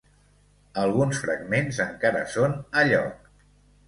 [0.83, 3.29] Alguns fragments encara són a lloc.